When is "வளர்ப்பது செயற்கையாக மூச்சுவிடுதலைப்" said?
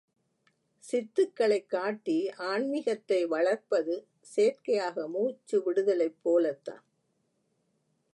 3.25-6.17